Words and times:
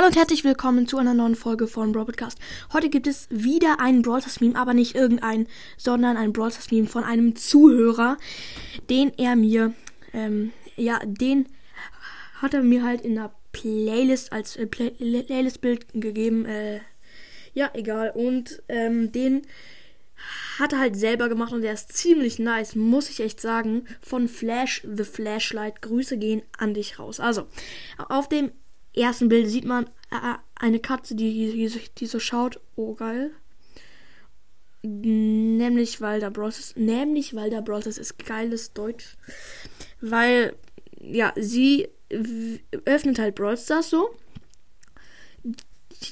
Hallo 0.00 0.08
und 0.08 0.16
herzlich 0.16 0.44
willkommen 0.44 0.88
zu 0.88 0.96
einer 0.96 1.12
neuen 1.12 1.34
Folge 1.34 1.66
von 1.66 1.92
Brawl 1.92 2.06
Podcast. 2.06 2.38
Heute 2.72 2.88
gibt 2.88 3.06
es 3.06 3.28
wieder 3.28 3.80
ein 3.80 4.00
Brawl 4.00 4.22
Stars 4.22 4.40
Meme, 4.40 4.58
aber 4.58 4.72
nicht 4.72 4.94
irgendein, 4.94 5.46
sondern 5.76 6.16
ein 6.16 6.32
Brawl 6.32 6.50
Stars 6.50 6.70
Meme 6.70 6.86
von 6.86 7.04
einem 7.04 7.36
Zuhörer, 7.36 8.16
den 8.88 9.12
er 9.18 9.36
mir, 9.36 9.74
ähm, 10.14 10.52
ja, 10.74 11.00
den 11.04 11.50
hat 12.40 12.54
er 12.54 12.62
mir 12.62 12.82
halt 12.82 13.02
in 13.02 13.16
der 13.16 13.30
Playlist 13.52 14.32
als 14.32 14.56
äh, 14.56 14.66
Play 14.66 14.88
Playlist-Bild 14.88 15.88
gegeben. 15.92 16.46
Äh, 16.46 16.80
ja, 17.52 17.68
egal. 17.74 18.12
Und 18.14 18.62
ähm, 18.70 19.12
den 19.12 19.42
hat 20.58 20.72
er 20.72 20.78
halt 20.78 20.96
selber 20.96 21.28
gemacht 21.28 21.52
und 21.52 21.60
der 21.60 21.74
ist 21.74 21.92
ziemlich 21.92 22.38
nice, 22.38 22.74
muss 22.74 23.10
ich 23.10 23.20
echt 23.20 23.38
sagen. 23.38 23.84
Von 24.00 24.28
Flash 24.28 24.80
the 24.82 25.04
Flashlight. 25.04 25.82
Grüße 25.82 26.16
gehen 26.16 26.40
an 26.56 26.72
dich 26.72 26.98
raus. 26.98 27.20
Also, 27.20 27.46
auf 28.08 28.26
dem 28.26 28.50
ersten 28.94 29.28
Bild 29.28 29.48
sieht 29.48 29.64
man 29.64 29.86
äh, 30.10 30.34
eine 30.56 30.80
Katze, 30.80 31.14
die, 31.14 31.52
die, 31.52 31.80
die, 31.98 32.06
so 32.06 32.18
schaut. 32.18 32.60
Oh, 32.76 32.94
geil. 32.94 33.30
Nämlich, 34.82 36.00
weil 36.00 36.20
der 36.20 36.30
Bros. 36.30 36.74
Nämlich, 36.76 37.34
weil 37.34 37.50
der 37.50 37.62
Bros. 37.62 37.86
ist 37.86 38.24
geiles 38.24 38.72
Deutsch. 38.72 39.16
Weil, 40.00 40.54
ja, 40.98 41.32
sie 41.36 41.88
öffnet 42.84 43.18
halt 43.18 43.34
Brawl 43.34 43.56
Stars 43.56 43.90
so. 43.90 44.10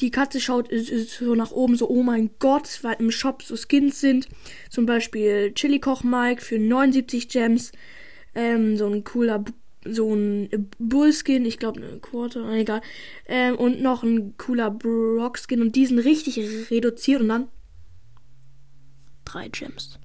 Die 0.00 0.10
Katze 0.10 0.40
schaut 0.40 0.70
so 0.72 1.34
nach 1.34 1.50
oben, 1.50 1.76
so, 1.76 1.88
oh 1.88 2.02
mein 2.02 2.30
Gott, 2.38 2.80
weil 2.82 2.96
im 2.98 3.10
Shop 3.10 3.42
so 3.42 3.56
Skins 3.56 4.00
sind. 4.00 4.28
Zum 4.70 4.86
Beispiel 4.86 5.52
Chili 5.54 5.80
Koch 5.80 6.04
Mike 6.04 6.42
für 6.42 6.58
79 6.58 7.28
Gems. 7.28 7.72
Ähm, 8.34 8.76
so 8.76 8.86
ein 8.86 9.02
cooler 9.02 9.44
so 9.92 10.14
ein 10.14 10.70
Bullskin, 10.78 11.44
ich 11.44 11.58
glaube 11.58 11.82
eine 11.82 11.98
Quarter, 11.98 12.50
egal. 12.52 12.80
Ähm, 13.26 13.56
und 13.56 13.80
noch 13.80 14.02
ein 14.02 14.36
cooler 14.36 14.70
Brock-Skin 14.70 15.60
und 15.60 15.76
diesen 15.76 15.98
richtig 15.98 16.38
reduziert 16.70 17.20
und 17.20 17.28
dann 17.28 17.48
drei 19.24 19.48
Gems. 19.48 19.98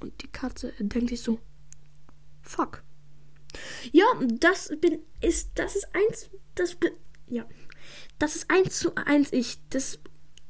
Und 0.00 0.22
die 0.22 0.28
Katze 0.28 0.72
denkt 0.78 1.10
sich 1.10 1.22
so, 1.22 1.38
fuck. 2.42 2.82
Ja, 3.92 4.04
das 4.26 4.72
bin, 4.80 5.00
ist, 5.20 5.50
das 5.54 5.76
ist 5.76 5.88
eins, 5.94 6.30
das 6.54 6.74
bin, 6.74 6.92
ja. 7.28 7.46
Das 8.18 8.36
ist 8.36 8.50
eins 8.50 8.78
zu 8.78 8.94
eins 8.94 9.32
ich, 9.32 9.58
das, 9.70 9.98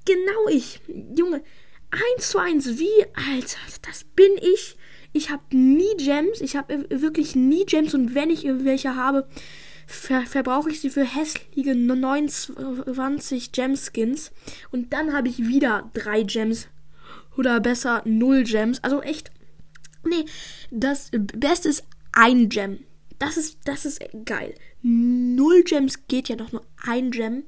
genau 0.05 0.49
ich, 0.51 0.81
Junge, 1.17 1.43
eins 1.91 2.31
zu 2.31 2.39
eins, 2.39 2.79
wie, 2.79 3.05
Alter, 3.15 3.59
das 3.83 4.05
bin 4.05 4.33
ich 4.41 4.77
ich 5.13 5.31
habe 5.31 5.43
nie 5.51 5.97
Gems. 5.99 6.41
Ich 6.41 6.57
habe 6.57 6.87
wirklich 6.89 7.37
nie 7.37 7.65
Gems. 7.67 7.95
Und 7.95 8.15
wenn 8.15 8.31
ich 8.31 8.45
welche 8.45 8.97
habe, 8.97 9.29
ver 9.87 10.23
verbrauche 10.23 10.71
ich 10.71 10.81
sie 10.81 10.91
für 10.91 11.05
hässliche 11.05 11.75
29 11.75 13.53
Gem-Skins. 13.53 14.33
Und 14.71 14.93
dann 14.93 15.13
habe 15.13 15.29
ich 15.29 15.47
wieder 15.47 15.91
drei 15.93 16.23
Gems. 16.23 16.69
Oder 17.37 17.61
besser 17.61 18.03
null 18.05 18.45
Gems. 18.45 18.83
Also 18.83 19.03
echt. 19.03 19.31
Nee, 20.05 20.25
das 20.71 21.11
Beste 21.13 21.69
ist 21.69 21.85
ein 22.13 22.49
Gem. 22.49 22.81
Das 23.19 23.37
ist, 23.37 23.59
das 23.65 23.85
ist 23.85 24.01
geil. 24.25 24.55
Null 24.83 25.63
Gems 25.63 26.09
geht 26.09 26.29
ja 26.29 26.37
doch 26.37 26.53
nur 26.53 26.65
ein 26.85 27.11
Gem. 27.11 27.45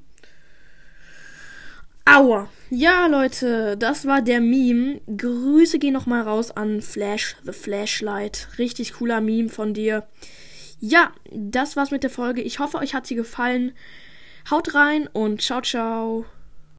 Aua. 2.15 2.47
Ja, 2.69 3.07
Leute, 3.07 3.75
das 3.75 4.05
war 4.05 4.21
der 4.21 4.39
Meme. 4.39 5.01
Grüße 5.17 5.79
gehen 5.79 5.91
nochmal 5.91 6.21
raus 6.21 6.49
an 6.49 6.81
Flash 6.81 7.35
the 7.43 7.51
Flashlight. 7.51 8.47
Richtig 8.57 8.93
cooler 8.93 9.19
Meme 9.19 9.49
von 9.49 9.73
dir. 9.73 10.07
Ja, 10.79 11.11
das 11.33 11.75
war's 11.75 11.91
mit 11.91 12.03
der 12.03 12.09
Folge. 12.09 12.41
Ich 12.41 12.59
hoffe, 12.59 12.77
euch 12.77 12.93
hat 12.93 13.05
sie 13.05 13.15
gefallen. 13.15 13.73
Haut 14.49 14.75
rein 14.75 15.07
und 15.11 15.41
ciao, 15.41 15.59
ciao. 15.59 16.23